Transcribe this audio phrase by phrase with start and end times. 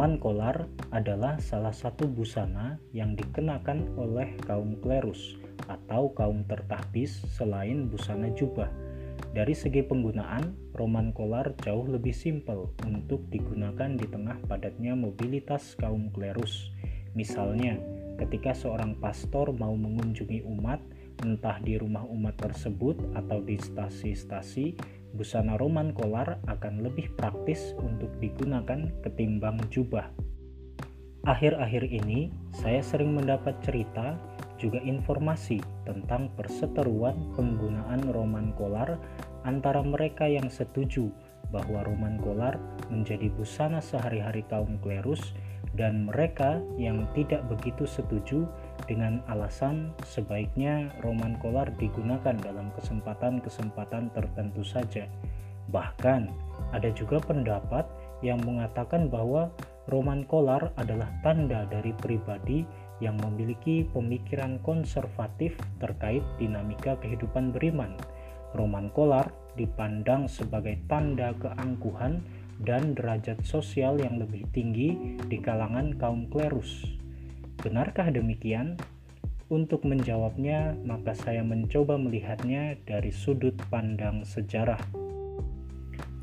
[0.00, 0.64] Roman kolar
[0.96, 5.36] adalah salah satu busana yang dikenakan oleh kaum klerus
[5.68, 8.72] atau kaum tertahbis selain busana jubah.
[9.36, 16.08] Dari segi penggunaan, roman kolar jauh lebih simpel untuk digunakan di tengah padatnya mobilitas kaum
[16.16, 16.72] klerus.
[17.12, 17.76] Misalnya,
[18.16, 20.80] ketika seorang pastor mau mengunjungi umat,
[21.20, 24.80] entah di rumah umat tersebut atau di stasi-stasi,
[25.14, 30.08] busana roman kolar akan lebih praktis untuk digunakan ketimbang jubah.
[31.28, 34.16] Akhir-akhir ini, saya sering mendapat cerita
[34.56, 39.00] juga informasi tentang perseteruan penggunaan roman kolar
[39.44, 41.08] antara mereka yang setuju
[41.48, 42.60] bahwa roman kolar
[42.92, 45.32] menjadi busana sehari-hari kaum klerus
[45.74, 48.44] dan mereka yang tidak begitu setuju
[48.90, 55.06] dengan alasan sebaiknya roman kolar digunakan dalam kesempatan-kesempatan tertentu saja.
[55.70, 56.26] Bahkan
[56.74, 57.86] ada juga pendapat
[58.26, 59.54] yang mengatakan bahwa
[59.86, 62.66] roman kolar adalah tanda dari pribadi
[62.98, 67.94] yang memiliki pemikiran konservatif terkait dinamika kehidupan beriman.
[68.58, 72.18] Roman kolar dipandang sebagai tanda keangkuhan
[72.60, 76.99] dan derajat sosial yang lebih tinggi di kalangan kaum klerus.
[77.60, 78.80] Benarkah demikian?
[79.52, 84.80] Untuk menjawabnya, maka saya mencoba melihatnya dari sudut pandang sejarah.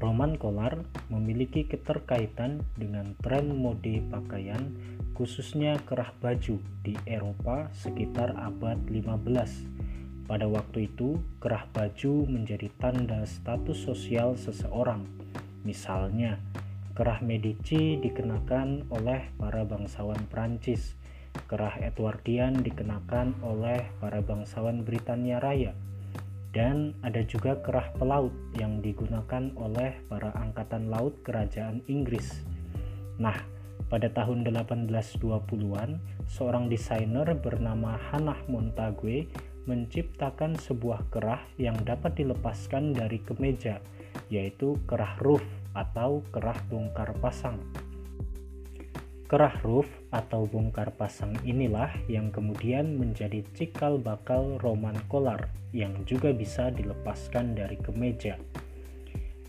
[0.00, 0.80] Roman Kolar
[1.12, 4.80] memiliki keterkaitan dengan tren mode pakaian,
[5.12, 10.24] khususnya kerah baju di Eropa sekitar abad 15.
[10.24, 15.04] Pada waktu itu, kerah baju menjadi tanda status sosial seseorang.
[15.68, 16.40] Misalnya,
[16.96, 20.96] kerah Medici dikenakan oleh para bangsawan Prancis,
[21.44, 25.76] kerah Edwardian dikenakan oleh para bangsawan Britania Raya
[26.56, 32.40] dan ada juga kerah pelaut yang digunakan oleh para angkatan laut kerajaan Inggris.
[33.20, 33.36] Nah,
[33.92, 39.28] pada tahun 1820-an, seorang desainer bernama Hannah Montague
[39.68, 43.84] menciptakan sebuah kerah yang dapat dilepaskan dari kemeja,
[44.32, 45.44] yaitu kerah roof
[45.76, 47.60] atau kerah bongkar pasang.
[49.26, 56.30] Kerah roof atau bongkar pasang inilah yang kemudian menjadi cikal bakal roman kolar yang juga
[56.30, 58.38] bisa dilepaskan dari kemeja.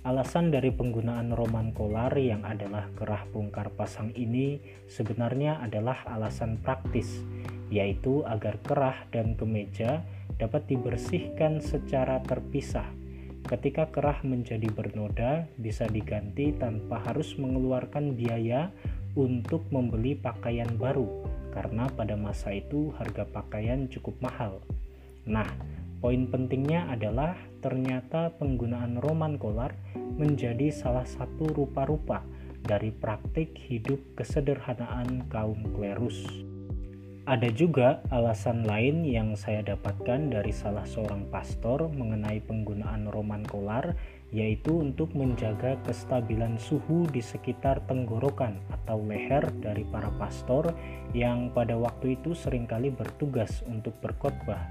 [0.00, 7.20] Alasan dari penggunaan roman kolar yang adalah kerah bongkar pasang ini sebenarnya adalah alasan praktis,
[7.68, 10.00] yaitu agar kerah dan kemeja
[10.40, 12.88] dapat dibersihkan secara terpisah.
[13.44, 18.72] Ketika kerah menjadi bernoda, bisa diganti tanpa harus mengeluarkan biaya
[19.16, 21.24] untuk membeli pakaian baru
[21.56, 24.60] karena pada masa itu harga pakaian cukup mahal.
[25.24, 25.48] Nah,
[26.04, 27.34] poin pentingnya adalah
[27.64, 32.20] ternyata penggunaan roman kolar menjadi salah satu rupa-rupa
[32.60, 36.28] dari praktik hidup kesederhanaan kaum klerus.
[37.26, 43.98] Ada juga alasan lain yang saya dapatkan dari salah seorang pastor mengenai penggunaan roman kolar
[44.34, 50.74] yaitu untuk menjaga kestabilan suhu di sekitar tenggorokan atau leher dari para pastor
[51.14, 54.66] yang pada waktu itu sering kali bertugas untuk berkhotbah.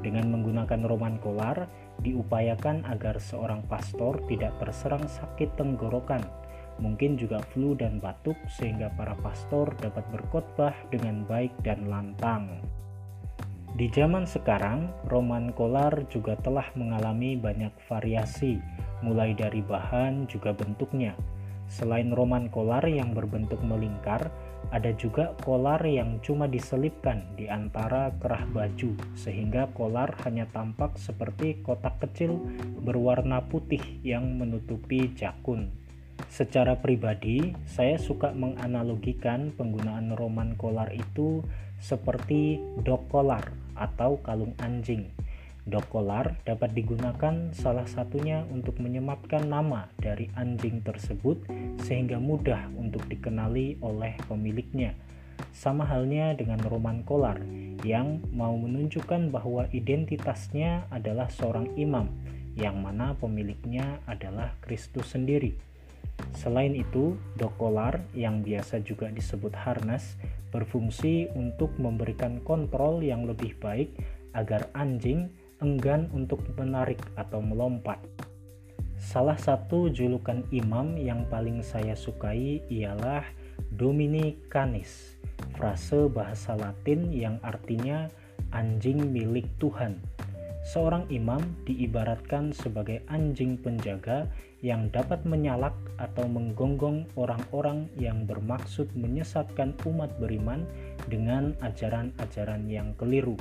[0.00, 1.68] Dengan menggunakan roman kolar,
[2.00, 6.24] diupayakan agar seorang pastor tidak terserang sakit tenggorokan,
[6.80, 12.64] mungkin juga flu dan batuk sehingga para pastor dapat berkhotbah dengan baik dan lantang.
[13.76, 18.58] Di zaman sekarang, roman kolar juga telah mengalami banyak variasi
[19.00, 21.16] mulai dari bahan juga bentuknya.
[21.70, 24.26] Selain roman kolar yang berbentuk melingkar,
[24.74, 31.62] ada juga kolar yang cuma diselipkan di antara kerah baju sehingga kolar hanya tampak seperti
[31.62, 32.42] kotak kecil
[32.82, 35.70] berwarna putih yang menutupi jakun.
[36.26, 41.40] Secara pribadi, saya suka menganalogikan penggunaan roman kolar itu
[41.78, 43.46] seperti dog collar
[43.78, 45.08] atau kalung anjing
[45.68, 51.44] Dokolar dapat digunakan salah satunya untuk menyematkan nama dari anjing tersebut
[51.84, 54.96] sehingga mudah untuk dikenali oleh pemiliknya.
[55.52, 57.40] Sama halnya dengan Roman Kolar
[57.84, 62.08] yang mau menunjukkan bahwa identitasnya adalah seorang imam
[62.56, 65.56] yang mana pemiliknya adalah Kristus sendiri.
[66.36, 70.20] Selain itu, dokolar yang biasa juga disebut harness
[70.52, 73.92] berfungsi untuk memberikan kontrol yang lebih baik
[74.36, 78.00] agar anjing enggan untuk menarik atau melompat.
[79.00, 83.24] Salah satu julukan imam yang paling saya sukai ialah
[83.72, 85.16] Dominicanis,
[85.56, 88.12] frase bahasa Latin yang artinya
[88.52, 89.96] anjing milik Tuhan.
[90.60, 94.28] Seorang imam diibaratkan sebagai anjing penjaga
[94.60, 100.68] yang dapat menyalak atau menggonggong orang-orang yang bermaksud menyesatkan umat beriman
[101.08, 103.40] dengan ajaran-ajaran yang keliru.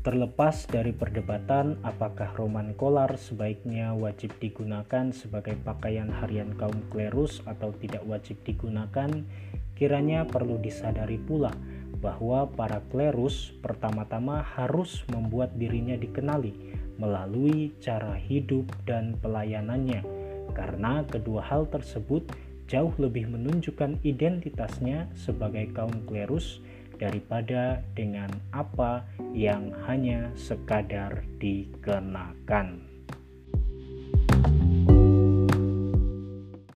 [0.00, 7.74] Terlepas dari perdebatan apakah roman kolar sebaiknya wajib digunakan sebagai pakaian harian kaum klerus atau
[7.76, 9.12] tidak wajib digunakan,
[9.76, 11.52] kiranya perlu disadari pula
[12.00, 16.56] bahwa para klerus pertama-tama harus membuat dirinya dikenali
[16.96, 20.00] melalui cara hidup dan pelayanannya,
[20.56, 22.24] karena kedua hal tersebut
[22.70, 26.64] jauh lebih menunjukkan identitasnya sebagai kaum klerus
[27.00, 32.89] daripada dengan apa yang hanya sekadar dikenakan.